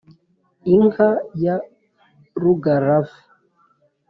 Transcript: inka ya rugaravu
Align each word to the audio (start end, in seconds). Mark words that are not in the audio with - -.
inka 0.75 1.09
ya 1.43 1.55
rugaravu 2.41 3.17